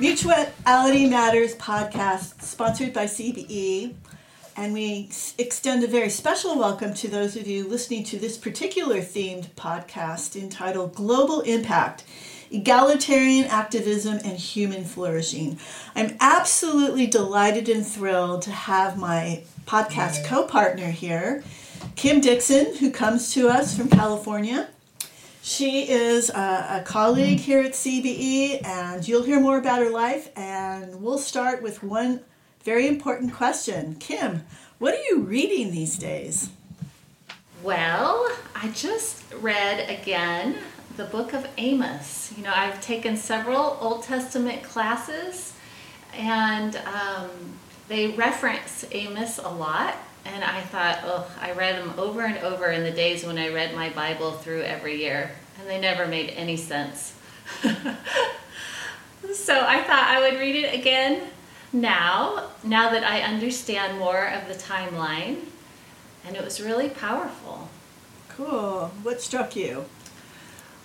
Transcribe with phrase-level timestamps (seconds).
[0.00, 3.94] Mutuality Matters podcast, sponsored by CBE.
[4.56, 8.98] And we extend a very special welcome to those of you listening to this particular
[8.98, 12.04] themed podcast entitled Global Impact
[12.52, 15.58] Egalitarian Activism and Human Flourishing.
[15.96, 21.42] I'm absolutely delighted and thrilled to have my podcast co partner here,
[21.96, 24.68] Kim Dixon, who comes to us from California.
[25.48, 30.28] She is a, a colleague here at CBE, and you'll hear more about her life.
[30.36, 32.20] And we'll start with one
[32.64, 33.94] very important question.
[33.94, 34.42] Kim,
[34.78, 36.50] what are you reading these days?
[37.62, 40.56] Well, I just read again
[40.98, 42.30] the book of Amos.
[42.36, 45.54] You know, I've taken several Old Testament classes,
[46.12, 47.30] and um,
[47.88, 49.96] they reference Amos a lot.
[50.24, 53.48] And I thought, oh, I read them over and over in the days when I
[53.48, 57.14] read my Bible through every year, and they never made any sense.
[57.62, 57.70] so
[59.66, 61.30] I thought I would read it again
[61.72, 65.40] now, now that I understand more of the timeline.
[66.26, 67.68] And it was really powerful.
[68.28, 68.90] Cool.
[69.02, 69.84] What struck you?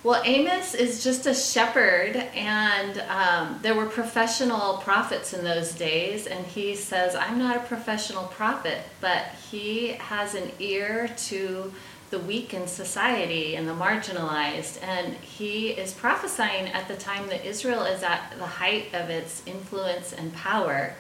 [0.04, 6.28] Well, Amos is just a shepherd, and um, there were professional prophets in those days.
[6.28, 11.72] And he says, I'm not a professional prophet, but he has an ear to
[12.14, 14.78] the weak in society and the marginalized.
[14.84, 19.42] And he is prophesying at the time that Israel is at the height of its
[19.48, 20.94] influence and power.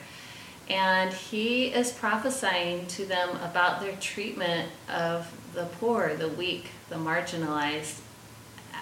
[0.67, 6.95] And he is prophesying to them about their treatment of the poor, the weak, the
[6.95, 7.99] marginalized,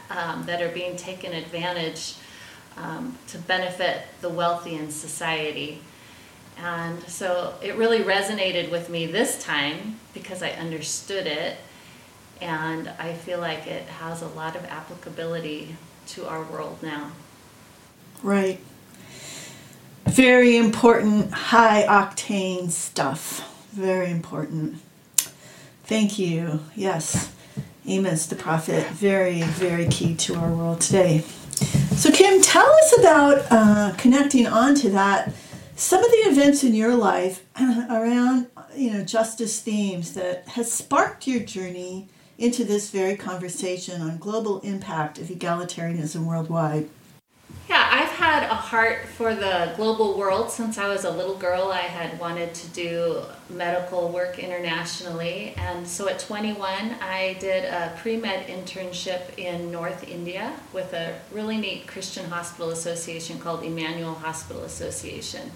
[0.09, 2.15] um, that are being taken advantage
[2.77, 5.81] um, to benefit the wealthy in society.
[6.57, 11.57] And so it really resonated with me this time because I understood it.
[12.41, 15.75] And I feel like it has a lot of applicability
[16.07, 17.11] to our world now.
[18.23, 18.59] Right.
[20.05, 23.47] Very important, high octane stuff.
[23.71, 24.81] Very important.
[25.83, 26.61] Thank you.
[26.75, 27.31] Yes.
[27.85, 31.23] Amos the prophet, very, very key to our world today.
[31.95, 35.33] So, Kim, tell us about uh, connecting on to that.
[35.75, 41.27] Some of the events in your life around, you know, justice themes that has sparked
[41.27, 42.07] your journey
[42.41, 46.89] into this very conversation on global impact of egalitarianism worldwide.
[47.69, 51.71] Yeah, I've had a heart for the global world since I was a little girl.
[51.71, 57.95] I had wanted to do medical work internationally, and so at 21, I did a
[57.97, 64.15] pre med internship in North India with a really neat Christian hospital association called Emmanuel
[64.15, 65.51] Hospital Association.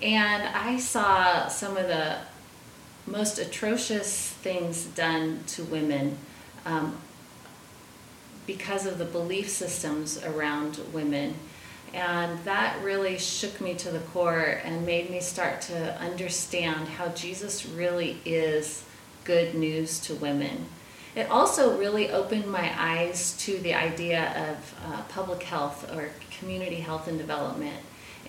[0.00, 2.18] And I saw some of the
[3.06, 6.18] most atrocious things done to women.
[6.64, 6.98] Um,
[8.46, 11.34] because of the belief systems around women.
[11.92, 17.08] And that really shook me to the core and made me start to understand how
[17.08, 18.84] Jesus really is
[19.24, 20.66] good news to women.
[21.14, 26.76] It also really opened my eyes to the idea of uh, public health or community
[26.76, 27.76] health and development.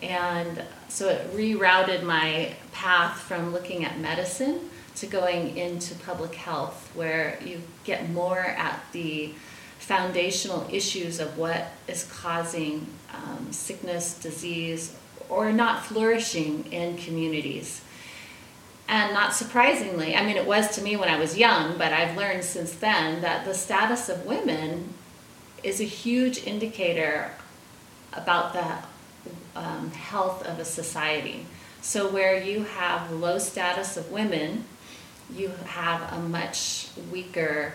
[0.01, 6.89] And so it rerouted my path from looking at medicine to going into public health,
[6.95, 9.33] where you get more at the
[9.79, 14.95] foundational issues of what is causing um, sickness, disease,
[15.29, 17.81] or not flourishing in communities.
[18.89, 22.15] And not surprisingly, I mean, it was to me when I was young, but I've
[22.15, 24.93] learned since then that the status of women
[25.61, 27.31] is a huge indicator
[28.13, 28.77] about the
[29.55, 31.45] um, health of a society.
[31.81, 34.65] So, where you have low status of women,
[35.33, 37.73] you have a much weaker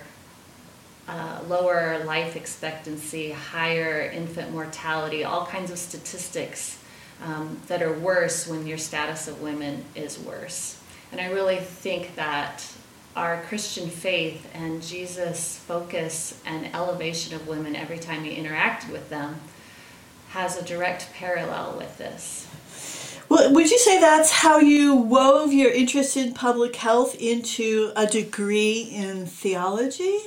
[1.09, 6.79] uh, lower life expectancy, higher infant mortality, all kinds of statistics
[7.25, 10.81] um, that are worse when your status of women is worse.
[11.11, 12.67] And I really think that
[13.15, 19.11] our Christian faith and Jesus' focus and elevation of women every time he interacted with
[19.11, 19.41] them
[20.33, 22.49] has a direct parallel with this.
[23.29, 28.07] Well, would you say that's how you wove your interest in public health into a
[28.07, 30.19] degree in theology?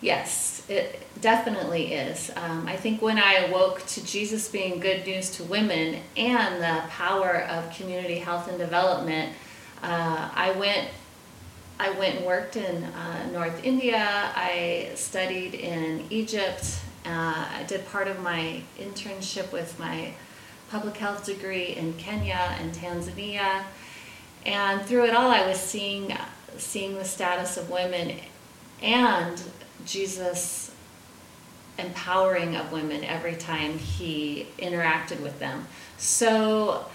[0.00, 2.30] Yes, it definitely is.
[2.34, 6.82] Um, I think when I awoke to Jesus being good news to women and the
[6.88, 9.32] power of community health and development,
[9.82, 10.88] uh, I went.
[11.80, 14.30] I went and worked in uh, North India.
[14.36, 16.78] I studied in Egypt.
[17.04, 20.14] Uh, I did part of my internship with my
[20.70, 23.64] public health degree in Kenya and Tanzania.
[24.46, 26.16] And through it all, I was seeing
[26.56, 28.14] seeing the status of women
[28.82, 29.42] and
[29.86, 30.70] Jesus
[31.78, 35.66] empowering of women every time he interacted with them.
[35.96, 36.86] So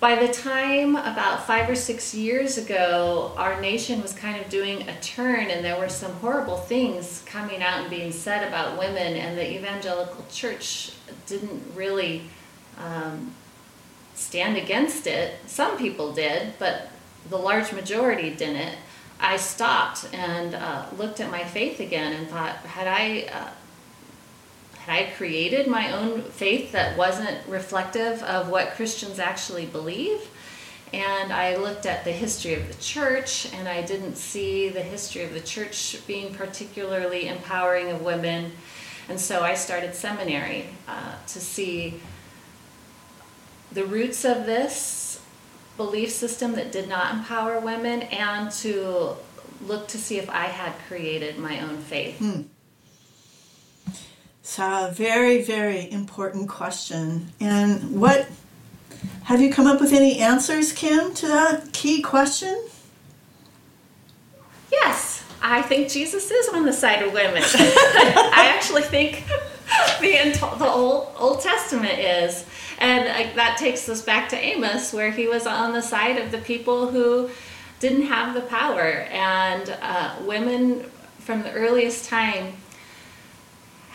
[0.00, 4.88] by the time about five or six years ago, our nation was kind of doing
[4.88, 9.14] a turn, and there were some horrible things coming out and being said about women,
[9.14, 10.92] and the evangelical church
[11.26, 12.22] didn't really
[12.78, 13.34] um,
[14.14, 15.34] stand against it.
[15.46, 16.88] Some people did, but
[17.28, 18.76] the large majority didn't.
[19.20, 23.50] I stopped and uh, looked at my faith again and thought, had I uh,
[24.90, 30.28] I created my own faith that wasn't reflective of what Christians actually believe?
[30.92, 35.22] And I looked at the history of the church, and I didn't see the history
[35.22, 38.50] of the church being particularly empowering of women.
[39.08, 42.00] And so I started seminary uh, to see
[43.70, 45.22] the roots of this
[45.76, 49.14] belief system that did not empower women and to
[49.64, 52.18] look to see if I had created my own faith.
[52.18, 52.42] Hmm.
[54.50, 57.28] So, a very, very important question.
[57.38, 58.26] And what
[59.22, 62.60] have you come up with any answers, Kim, to that key question?
[64.72, 67.44] Yes, I think Jesus is on the side of women.
[67.54, 69.22] I actually think
[70.00, 72.44] the, the Old, Old Testament is.
[72.80, 76.32] And uh, that takes us back to Amos, where he was on the side of
[76.32, 77.30] the people who
[77.78, 79.06] didn't have the power.
[79.12, 82.54] And uh, women from the earliest time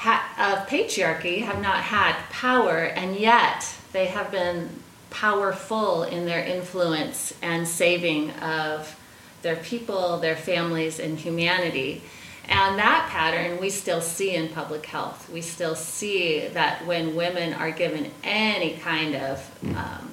[0.05, 4.69] ha- of patriarchy have not had power, and yet they have been
[5.09, 8.99] powerful in their influence and saving of
[9.41, 12.01] their people, their families, and humanity.
[12.47, 15.29] And that pattern we still see in public health.
[15.31, 20.11] We still see that when women are given any kind of um,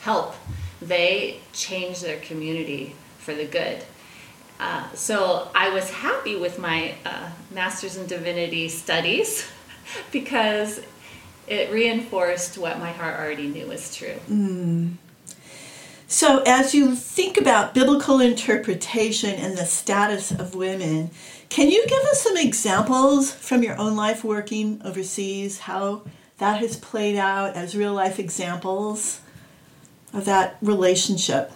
[0.00, 0.36] help,
[0.80, 3.82] they change their community for the good.
[4.60, 9.46] Uh, so I was happy with my uh, master's in divinity studies
[10.12, 10.80] because
[11.46, 14.14] it reinforced what my heart already knew was true.
[14.30, 14.94] Mm.
[16.06, 21.10] So, as you think about biblical interpretation and the status of women,
[21.48, 26.02] can you give us some examples from your own life working overseas, how
[26.36, 29.20] that has played out as real life examples
[30.12, 31.50] of that relationship?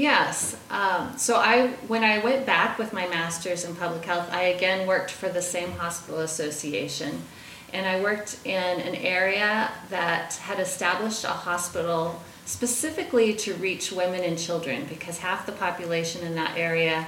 [0.00, 0.56] Yes.
[0.70, 4.88] Um, so I, when I went back with my master's in public health, I again
[4.88, 7.20] worked for the same hospital association,
[7.74, 14.24] and I worked in an area that had established a hospital specifically to reach women
[14.24, 17.06] and children because half the population in that area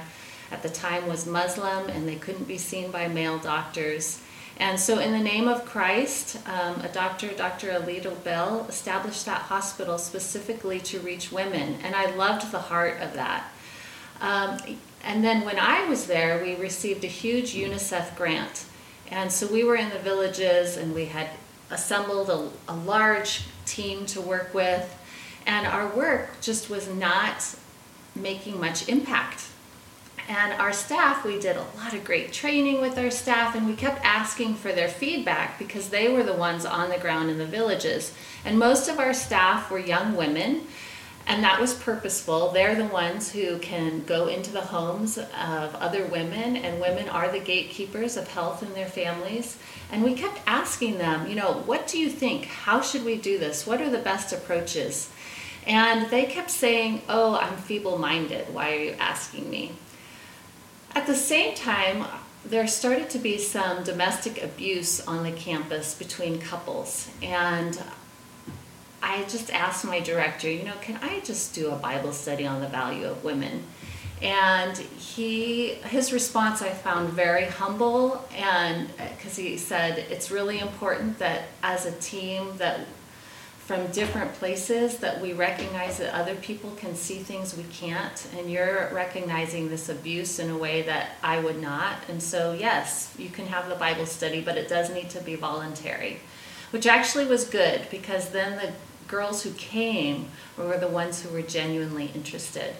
[0.51, 4.21] at the time was Muslim and they couldn't be seen by male doctors.
[4.57, 7.69] And so, in the name of Christ, um, a doctor, Dr.
[7.69, 11.77] Alito Bell, established that hospital specifically to reach women.
[11.83, 13.51] And I loved the heart of that.
[14.21, 14.59] Um,
[15.03, 18.65] and then, when I was there, we received a huge UNICEF grant.
[19.09, 21.29] And so, we were in the villages and we had
[21.71, 24.99] assembled a, a large team to work with.
[25.47, 27.55] And our work just was not
[28.15, 29.47] making much impact
[30.27, 33.75] and our staff, we did a lot of great training with our staff, and we
[33.75, 37.45] kept asking for their feedback because they were the ones on the ground in the
[37.45, 38.13] villages.
[38.45, 40.61] And most of our staff were young women,
[41.27, 42.51] and that was purposeful.
[42.51, 47.31] They're the ones who can go into the homes of other women, and women are
[47.31, 49.57] the gatekeepers of health in their families.
[49.91, 52.45] And we kept asking them, you know, what do you think?
[52.45, 53.67] How should we do this?
[53.67, 55.09] What are the best approaches?
[55.65, 58.53] And they kept saying, oh, I'm feeble minded.
[58.53, 59.71] Why are you asking me?
[60.95, 62.05] At the same time,
[62.45, 67.09] there started to be some domestic abuse on the campus between couples.
[67.21, 67.81] And
[69.01, 72.61] I just asked my director, you know, can I just do a Bible study on
[72.61, 73.63] the value of women?
[74.21, 80.59] And he, his response I found very humble, and uh, because he said it's really
[80.59, 82.81] important that as a team that
[83.73, 88.27] from different places that we recognize that other people can see things we can't.
[88.37, 91.97] And you're recognizing this abuse in a way that I would not.
[92.07, 95.35] And so yes you can have the bible study but it does need to be
[95.35, 96.19] voluntary
[96.71, 98.73] which actually was good because then the
[99.07, 100.27] girls who came
[100.57, 102.75] were the ones who were genuinely interested.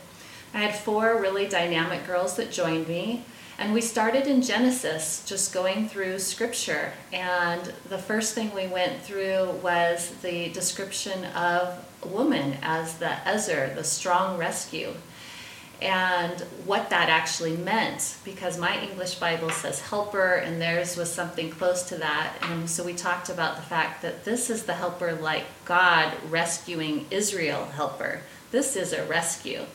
[0.53, 3.25] I had four really dynamic girls that joined me
[3.59, 6.93] And we started in Genesis, just going through scripture.
[7.11, 13.71] And the first thing we went through was the description of woman as the Ezer,
[13.75, 14.93] the strong rescue,
[15.81, 18.17] and what that actually meant.
[18.25, 22.33] Because my English Bible says helper, and theirs was something close to that.
[22.41, 27.05] And so we talked about the fact that this is the helper like God rescuing
[27.11, 28.21] Israel helper.
[28.49, 29.65] This is a rescue.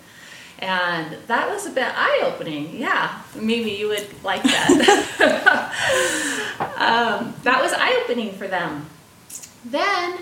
[0.60, 2.76] And that was a bit eye opening.
[2.76, 4.70] Yeah, maybe you would like that.
[6.60, 8.86] um, that was eye opening for them.
[9.64, 10.18] Then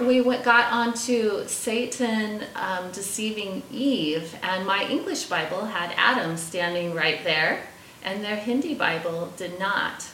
[0.00, 6.94] we went, got onto Satan um, deceiving Eve, and my English Bible had Adam standing
[6.94, 7.62] right there,
[8.02, 10.06] and their Hindi Bible did not.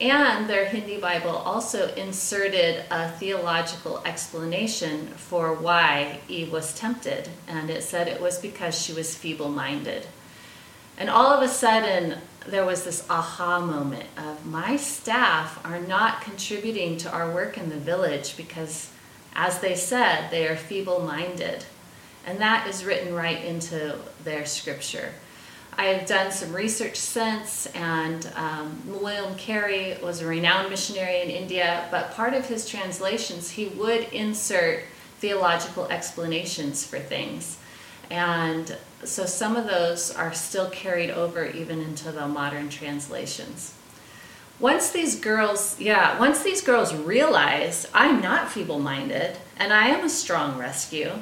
[0.00, 7.28] And their Hindi Bible also inserted a theological explanation for why Eve was tempted.
[7.48, 10.06] And it said it was because she was feeble minded.
[10.96, 16.22] And all of a sudden, there was this aha moment of my staff are not
[16.22, 18.90] contributing to our work in the village because,
[19.34, 21.64] as they said, they are feeble minded.
[22.24, 25.12] And that is written right into their scripture.
[25.80, 31.86] I've done some research since, and um, William Carey was a renowned missionary in India,
[31.92, 34.82] but part of his translations, he would insert
[35.20, 37.58] theological explanations for things.
[38.10, 43.72] And so some of those are still carried over even into the modern translations.
[44.58, 50.04] Once these girls, yeah, once these girls realized I'm not feeble minded and I am
[50.04, 51.12] a strong rescue,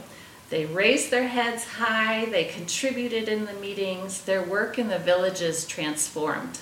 [0.49, 5.67] they raised their heads high, they contributed in the meetings, their work in the villages
[5.67, 6.59] transformed.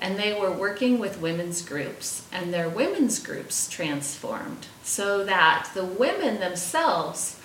[0.00, 5.84] And they were working with women's groups, and their women's groups transformed so that the
[5.84, 7.38] women themselves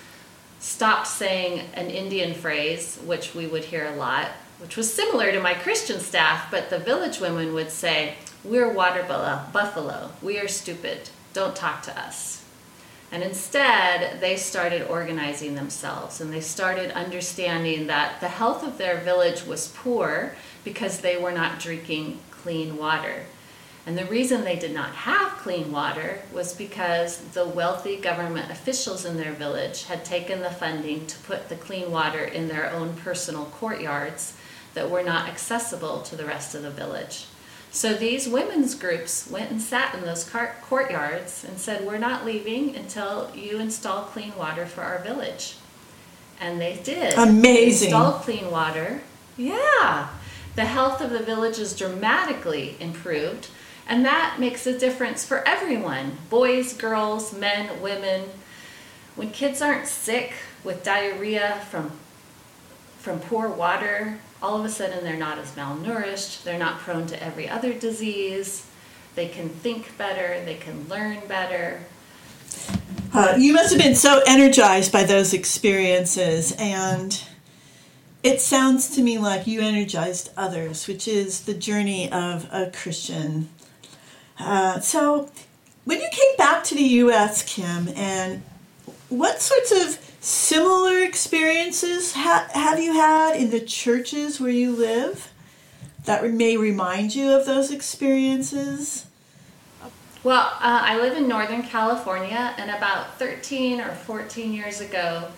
[0.58, 5.40] stopped saying an Indian phrase, which we would hear a lot, which was similar to
[5.40, 11.10] my Christian staff, but the village women would say, We're water buffalo, we are stupid,
[11.32, 12.44] don't talk to us.
[13.10, 18.98] And instead, they started organizing themselves and they started understanding that the health of their
[18.98, 23.24] village was poor because they were not drinking clean water.
[23.86, 29.06] And the reason they did not have clean water was because the wealthy government officials
[29.06, 32.94] in their village had taken the funding to put the clean water in their own
[32.96, 34.36] personal courtyards
[34.74, 37.24] that were not accessible to the rest of the village.
[37.70, 40.28] So these women's groups went and sat in those
[40.62, 45.56] courtyards and said, We're not leaving until you install clean water for our village.
[46.40, 47.14] And they did.
[47.14, 47.42] Amazing.
[47.42, 49.02] They installed clean water.
[49.36, 50.08] Yeah.
[50.54, 53.48] The health of the village is dramatically improved.
[53.86, 58.28] And that makes a difference for everyone boys, girls, men, women.
[59.16, 60.32] When kids aren't sick
[60.62, 61.92] with diarrhea from,
[62.98, 67.22] from poor water, all of a sudden they're not as malnourished, they're not prone to
[67.22, 68.66] every other disease,
[69.14, 71.80] they can think better, they can learn better.
[73.12, 77.24] Uh, you must have been so energized by those experiences, and
[78.22, 83.48] it sounds to me like you energized others, which is the journey of a Christian.
[84.38, 85.30] Uh, so,
[85.84, 88.42] when you came back to the U.S., Kim, and
[89.08, 95.32] what sorts of Similar experiences ha- have you had in the churches where you live
[96.04, 99.06] that may remind you of those experiences?
[100.24, 105.28] Well, uh, I live in Northern California, and about 13 or 14 years ago,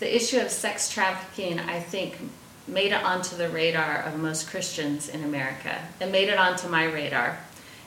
[0.00, 2.18] the issue of sex trafficking, I think,
[2.66, 5.78] made it onto the radar of most Christians in America.
[6.00, 7.38] It made it onto my radar.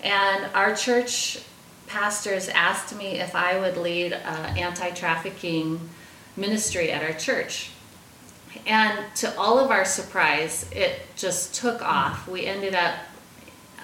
[0.04, 1.40] And our church
[1.88, 5.90] pastors asked me if I would lead uh, anti trafficking
[6.42, 7.70] ministry at our church.
[8.68, 12.28] And to all of our surprise, it just took off.
[12.28, 12.96] We ended up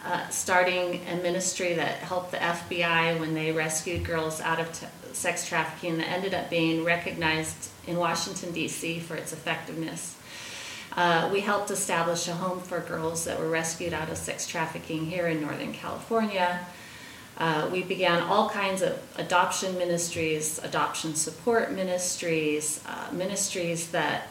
[0.06, 4.88] uh, starting a ministry that helped the FBI when they rescued girls out of t-
[5.14, 9.00] sex trafficking that ended up being recognized in Washington, D.C.
[9.00, 10.16] for its effectiveness.
[10.96, 15.06] Uh, we helped establish a home for girls that were rescued out of sex trafficking
[15.06, 16.66] here in Northern California.
[17.38, 24.28] Uh, we began all kinds of adoption ministries, adoption support ministries, uh, ministries that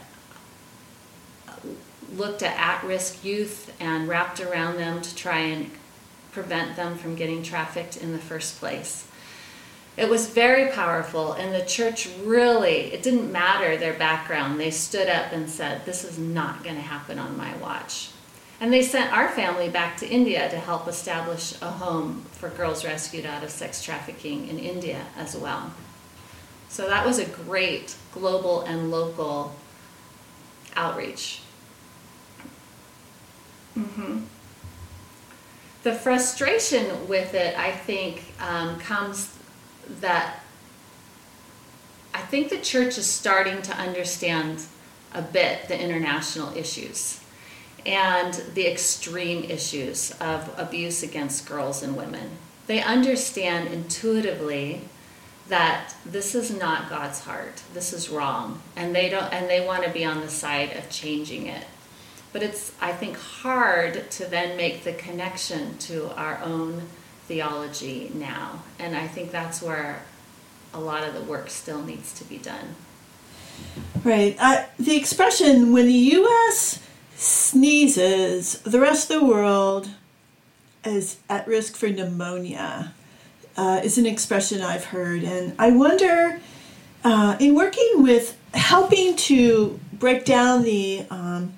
[2.15, 5.71] looked at at risk youth and wrapped around them to try and
[6.33, 9.07] prevent them from getting trafficked in the first place.
[9.97, 14.61] It was very powerful, and the church really, it didn't matter their background.
[14.61, 18.11] They stood up and said, This is not going to happen on my watch.
[18.61, 22.85] And they sent our family back to India to help establish a home for girls
[22.85, 25.73] rescued out of sex trafficking in India as well.
[26.69, 29.55] So that was a great global and local
[30.75, 31.43] outreach.
[33.77, 34.21] Mm-hmm.
[35.83, 39.37] The frustration with it, I think, um, comes
[40.01, 40.41] that
[42.15, 44.65] I think the church is starting to understand
[45.13, 47.21] a bit the international issues
[47.87, 52.31] and the extreme issues of abuse against girls and women.
[52.67, 54.83] They understand intuitively
[55.49, 57.63] that this is not God's heart.
[57.73, 58.61] This is wrong.
[58.75, 61.65] And they don't and they want to be on the side of changing it.
[62.33, 66.83] But it's I think hard to then make the connection to our own
[67.29, 68.63] theology now.
[68.81, 70.03] And I think that's where
[70.75, 72.75] a lot of the work still needs to be done.
[74.03, 74.37] Right.
[74.39, 76.81] Uh, the expression when the US
[77.17, 79.89] sneezes, the rest of the world
[80.85, 82.93] is at risk for pneumonia
[83.57, 85.25] uh, is an expression I've heard.
[85.25, 86.41] And I wonder,
[87.05, 91.55] uh, in working with helping to break down the um,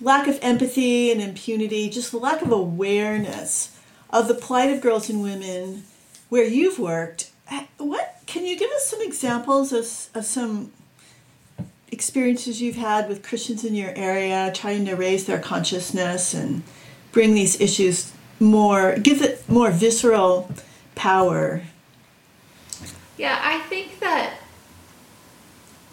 [0.00, 3.76] lack of empathy and impunity, just the lack of awareness
[4.10, 5.84] of the plight of girls and women
[6.28, 7.30] where you've worked,
[7.78, 10.72] what can you give us some examples of, of some
[11.92, 16.62] experiences you've had with Christians in your area trying to raise their consciousness and
[17.12, 20.50] bring these issues more, give it more visceral
[20.94, 21.62] power.
[23.18, 24.38] Yeah, I think that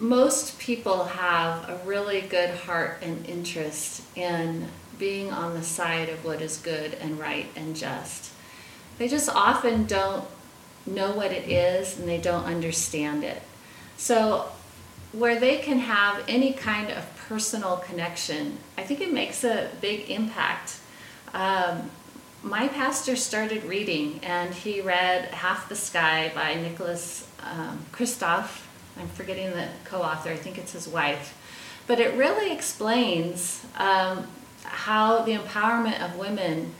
[0.00, 4.66] most people have a really good heart and interest in
[4.98, 8.32] being on the side of what is good and right and just.
[8.98, 10.24] They just often don't
[10.86, 13.42] know what it is and they don't understand it.
[13.96, 14.50] So,
[15.12, 20.10] where they can have any kind of personal connection, I think it makes a big
[20.10, 20.78] impact.
[21.34, 21.90] Um,
[22.42, 27.84] my pastor started reading, and he read Half the Sky by Nicholas um.
[28.98, 31.36] I'm forgetting the co author, I think it's his wife.
[31.86, 34.26] But it really explains um,
[34.62, 36.72] how the empowerment of women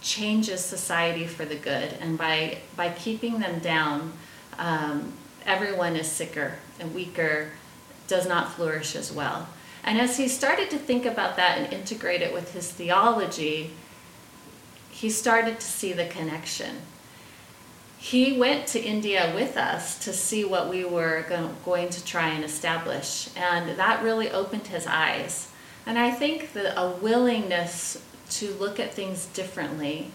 [0.00, 1.94] changes society for the good.
[2.00, 4.12] And by, by keeping them down,
[4.58, 5.12] um,
[5.44, 7.50] everyone is sicker and weaker,
[8.06, 9.48] does not flourish as well.
[9.84, 13.70] And as he started to think about that and integrate it with his theology,
[14.90, 16.76] he started to see the connection.
[17.98, 21.24] He went to India with us to see what we were
[21.64, 25.50] going to try and establish, and that really opened his eyes.
[25.86, 30.10] And I think that a willingness to look at things differently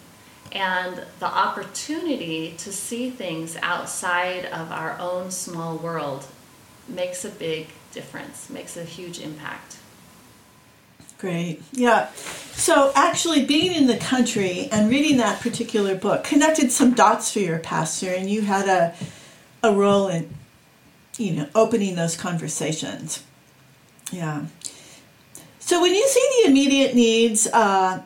[0.51, 6.25] and the opportunity to see things outside of our own small world
[6.91, 9.77] makes a big difference, makes a huge impact.
[11.17, 11.61] Great.
[11.71, 12.11] Yeah.
[12.53, 17.39] So actually being in the country and reading that particular book connected some dots for
[17.39, 18.95] your pastor and you had a
[19.63, 20.33] a role in
[21.17, 23.23] you know opening those conversations.
[24.11, 24.45] Yeah.
[25.59, 28.01] So when you see the immediate needs uh,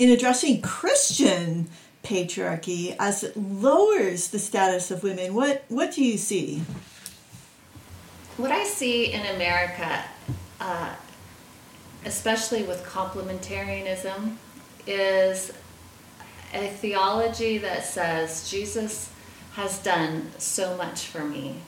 [0.00, 1.68] in addressing Christian
[2.02, 6.62] patriarchy as it lowers the status of women, what what do you see?
[8.38, 10.04] What I see in America
[10.60, 10.94] uh,
[12.04, 14.36] especially with complementarianism,
[14.86, 15.52] is
[16.54, 19.10] a theology that says Jesus
[19.52, 21.60] has done so much for me.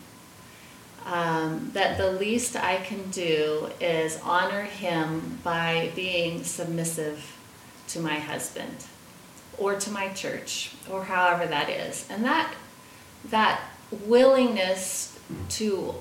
[1.06, 7.36] Um, that the least I can do is honor him by being submissive
[7.88, 8.84] to my husband
[9.58, 12.06] or to my church or however that is.
[12.10, 12.54] And that
[13.30, 13.60] that
[14.06, 15.18] willingness
[15.50, 15.94] to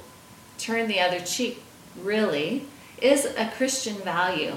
[0.59, 1.63] turn the other cheek
[2.01, 2.65] really
[3.01, 4.53] is a Christian value.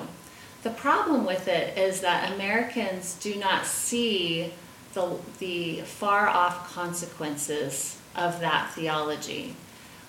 [0.62, 4.52] The problem with it is that Americans do not see
[4.94, 9.56] the, the far off consequences of that theology,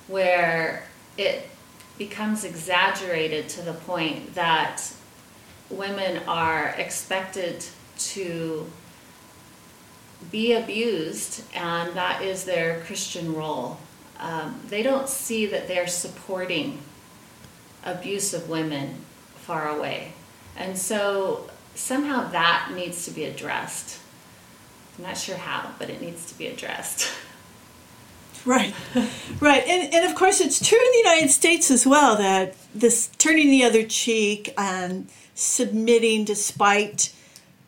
[0.08, 0.84] where
[1.18, 1.50] it
[1.98, 4.82] becomes exaggerated to the point that
[5.70, 7.66] women are expected
[7.98, 8.70] to
[10.32, 13.78] be abused, and that is their Christian role.
[14.20, 16.80] Um, they don't see that they're supporting
[17.84, 18.96] abuse of women
[19.36, 20.14] far away.
[20.56, 24.00] And so somehow that needs to be addressed.
[24.98, 27.12] I'm not sure how, but it needs to be addressed.
[28.46, 28.74] Right,
[29.40, 29.64] right.
[29.66, 33.50] And, and of course, it's true in the United States as well that this turning
[33.50, 37.14] the other cheek and submitting despite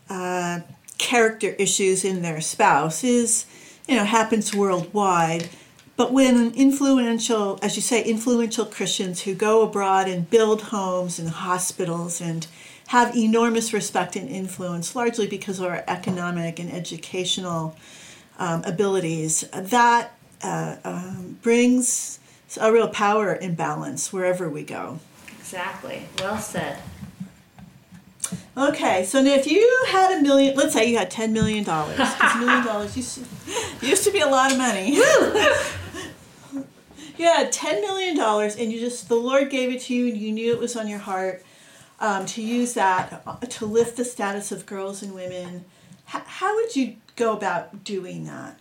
[0.10, 0.60] uh,
[0.98, 3.46] character issues in their spouse is,
[3.88, 5.50] you know, happens worldwide.
[5.98, 11.30] But when influential, as you say, influential Christians who go abroad and build homes and
[11.30, 12.46] hospitals and
[12.88, 17.78] have enormous respect and influence, largely because of our economic and educational
[18.38, 22.20] um, abilities, that uh, um, brings
[22.60, 25.00] a real power imbalance wherever we go.
[25.40, 26.04] Exactly.
[26.20, 26.78] Well said.
[28.58, 31.98] Okay, so now if you had a million, let's say you had ten million dollars,
[31.98, 33.26] because a million dollars used to,
[33.86, 35.00] used to be a lot of money.
[37.24, 40.34] had ten million dollars, and you just the Lord gave it to you, and you
[40.34, 41.44] knew it was on your heart
[42.00, 45.64] um, to use that uh, to lift the status of girls and women.
[46.14, 48.60] H- how would you go about doing that?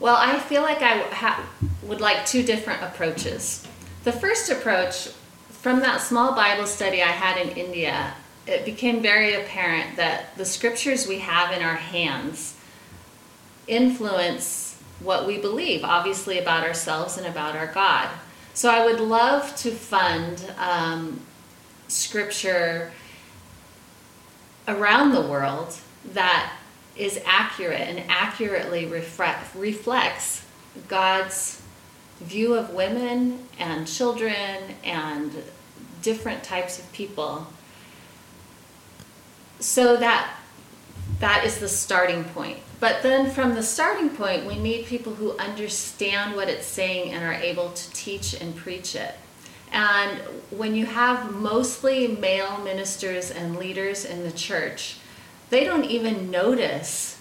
[0.00, 1.48] Well, I feel like I ha-
[1.82, 3.66] would like two different approaches.
[4.02, 5.08] The first approach,
[5.48, 8.12] from that small Bible study I had in India,
[8.46, 12.56] it became very apparent that the scriptures we have in our hands
[13.66, 14.63] influence
[15.00, 18.08] what we believe, obviously, about ourselves and about our God.
[18.54, 21.20] So I would love to fund um,
[21.88, 22.92] scripture
[24.68, 25.76] around the world
[26.12, 26.52] that
[26.96, 30.44] is accurate and accurately reflect, reflects
[30.88, 31.60] God's
[32.20, 35.32] view of women and children and
[36.02, 37.46] different types of people.
[39.58, 40.32] So that
[41.24, 42.58] that is the starting point.
[42.80, 47.24] But then from the starting point, we need people who understand what it's saying and
[47.24, 49.14] are able to teach and preach it.
[49.72, 50.18] And
[50.50, 54.98] when you have mostly male ministers and leaders in the church,
[55.48, 57.18] they don't even notice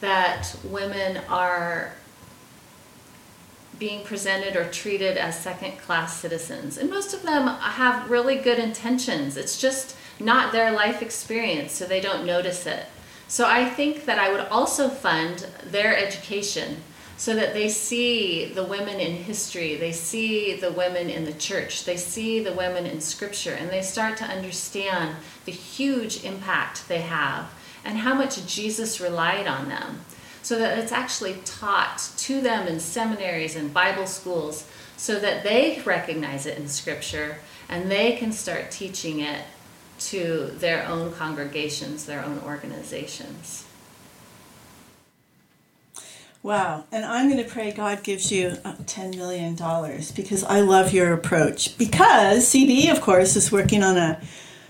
[0.00, 1.94] that women are
[3.80, 6.78] being presented or treated as second class citizens.
[6.78, 9.36] And most of them have really good intentions.
[9.36, 12.86] It's just not their life experience, so they don't notice it.
[13.30, 16.78] So I think that I would also fund their education
[17.16, 21.84] so that they see the women in history, they see the women in the church,
[21.84, 25.14] they see the women in scripture, and they start to understand
[25.44, 27.52] the huge impact they have
[27.84, 30.00] and how much Jesus relied on them.
[30.42, 35.80] So that it's actually taught to them in seminaries and Bible schools so that they
[35.86, 37.38] recognize it in scripture
[37.68, 39.44] and they can start teaching it
[40.00, 43.66] to their own congregations, their own organizations.
[46.42, 46.84] Wow.
[46.90, 49.54] And I'm going to pray God gives you uh, $10 million
[50.16, 51.76] because I love your approach.
[51.76, 54.20] Because CBE, of course, is working on a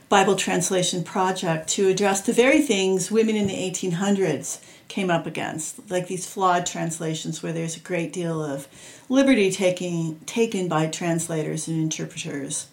[0.09, 5.89] Bible translation project to address the very things women in the 1800s came up against,
[5.89, 8.67] like these flawed translations where there's a great deal of
[9.09, 12.67] liberty taking, taken by translators and interpreters.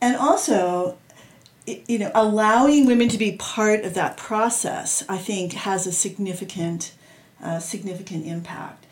[0.00, 0.96] And also,
[1.66, 6.92] you know, allowing women to be part of that process, I think, has a significant
[7.42, 8.86] uh, significant impact.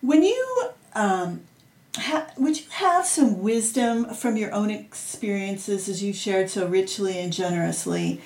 [0.00, 1.42] When you um,
[1.96, 7.18] ha- would you have some wisdom from your own experiences as you've shared so richly
[7.18, 8.20] and generously,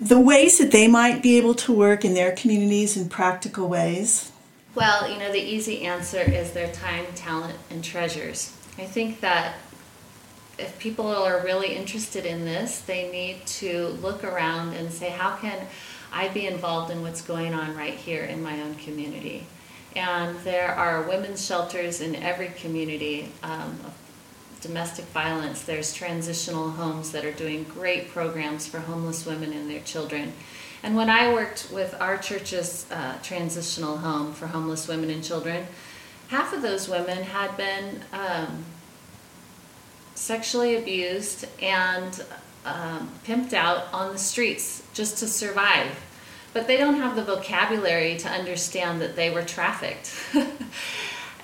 [0.00, 4.30] the ways that they might be able to work in their communities in practical ways?
[4.74, 8.54] Well, you know, the easy answer is their time, talent, and treasures.
[8.78, 9.56] I think that
[10.58, 15.36] if people are really interested in this, they need to look around and say, how
[15.36, 15.66] can
[16.12, 19.46] I be involved in what's going on right here in my own community.
[19.94, 23.94] And there are women's shelters in every community um, of
[24.60, 25.62] domestic violence.
[25.62, 30.32] There's transitional homes that are doing great programs for homeless women and their children.
[30.82, 35.66] And when I worked with our church's uh, transitional home for homeless women and children,
[36.28, 38.64] half of those women had been um,
[40.18, 42.24] sexually abused and
[42.64, 45.98] um, pimped out on the streets just to survive.
[46.52, 50.12] But they don't have the vocabulary to understand that they were trafficked.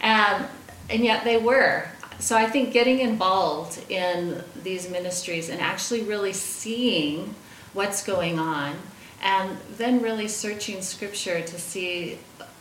[0.00, 0.46] and,
[0.90, 1.88] and yet they were.
[2.18, 7.34] So I think getting involved in these ministries and actually really seeing
[7.74, 8.76] what's going on
[9.22, 12.18] and then really searching scripture to see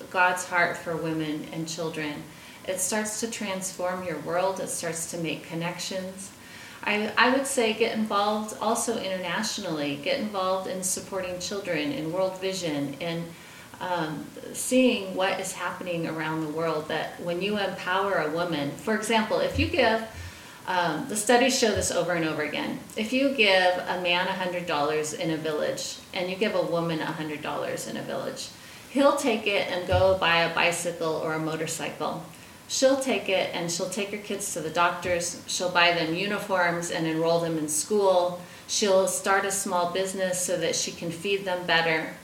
[0.09, 2.23] God's heart for women and children.
[2.65, 6.31] It starts to transform your world, it starts to make connections.
[6.85, 12.39] I, I would say get involved also internationally, get involved in supporting children, in World
[12.39, 13.25] Vision, in
[13.79, 16.87] um, seeing what is happening around the world.
[16.89, 20.05] That when you empower a woman, for example, if you give,
[20.67, 22.79] um, the studies show this over and over again.
[22.95, 27.89] If you give a man $100 in a village and you give a woman $100
[27.89, 28.49] in a village,
[28.89, 32.23] he'll take it and go buy a bicycle or a motorcycle
[32.73, 35.43] she'll take it and she'll take her kids to the doctors.
[35.45, 38.41] She'll buy them uniforms and enroll them in school.
[38.67, 42.15] She'll start a small business so that she can feed them better.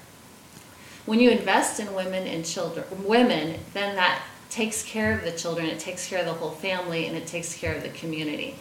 [1.05, 5.67] When you invest in women and children, women, then that takes care of the children,
[5.67, 8.55] it takes care of the whole family, and it takes care of the community.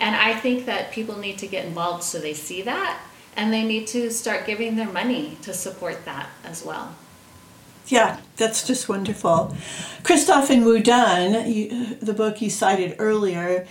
[0.00, 3.00] And I think that people need to get involved so they see that,
[3.36, 6.96] and they need to start giving their money to support that as well.
[7.88, 9.56] Yeah, that's just wonderful.
[10.02, 13.66] Kristof and WuDunn, you, the book you cited earlier,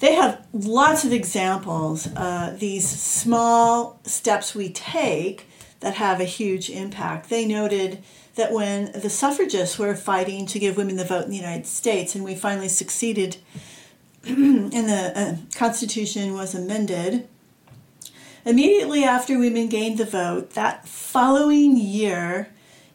[0.00, 5.46] they have lots of examples, uh, these small steps we take
[5.80, 7.30] that have a huge impact.
[7.30, 8.02] They noted
[8.34, 12.14] that when the suffragists were fighting to give women the vote in the United States,
[12.14, 13.38] and we finally succeeded,
[14.26, 17.26] and the uh, Constitution was amended,
[18.44, 22.50] immediately after women gained the vote, that following year,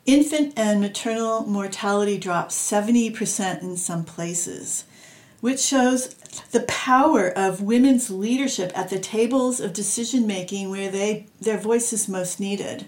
[0.05, 4.85] infant and maternal mortality dropped 70% in some places,
[5.39, 6.09] which shows
[6.51, 11.93] the power of women's leadership at the tables of decision making where they their voice
[11.93, 12.85] is most needed.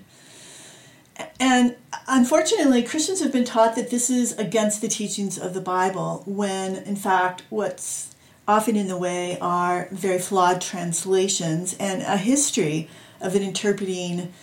[1.39, 1.75] And
[2.07, 6.75] unfortunately, Christians have been taught that this is against the teachings of the Bible, when
[6.75, 8.15] in fact, what's
[8.47, 12.89] often in the way are very flawed translations and a history
[13.21, 14.33] of interpreting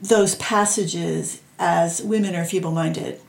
[0.00, 3.20] those passages as women are feeble minded.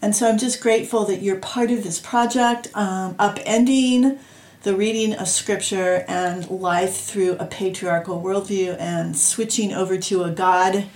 [0.00, 4.18] And so I'm just grateful that you're part of this project, um, upending
[4.62, 10.30] the reading of scripture and life through a patriarchal worldview and switching over to a
[10.30, 10.86] God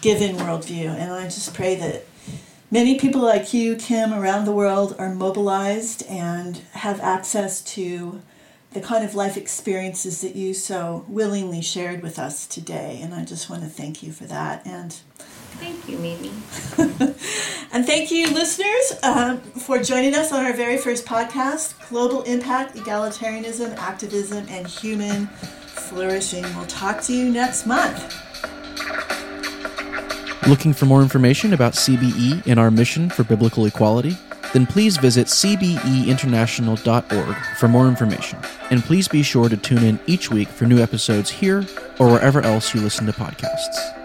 [0.00, 0.86] given worldview.
[0.86, 2.04] And I just pray that
[2.70, 8.22] many people like you, Kim, around the world are mobilized and have access to
[8.72, 13.00] the kind of life experiences that you so willingly shared with us today.
[13.02, 14.66] And I just want to thank you for that.
[14.66, 14.96] And
[15.58, 16.30] Thank you, Mimi.
[17.72, 22.76] and thank you, listeners, um, for joining us on our very first podcast Global Impact,
[22.76, 26.42] Egalitarianism, Activism, and Human Flourishing.
[26.56, 28.16] We'll talk to you next month.
[30.48, 34.16] Looking for more information about CBE and our mission for biblical equality?
[34.52, 38.40] Then please visit cbeinternational.org for more information.
[38.70, 41.64] And please be sure to tune in each week for new episodes here
[41.98, 44.01] or wherever else you listen to podcasts.